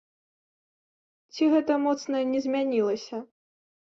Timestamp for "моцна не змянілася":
1.85-3.17